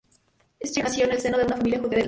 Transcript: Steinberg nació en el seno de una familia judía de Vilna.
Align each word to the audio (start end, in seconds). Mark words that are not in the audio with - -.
Steinberg 0.63 0.81
nació 0.91 1.05
en 1.05 1.11
el 1.11 1.19
seno 1.21 1.37
de 1.37 1.45
una 1.45 1.57
familia 1.57 1.77
judía 1.77 1.89
de 1.91 1.95
Vilna. 1.97 1.99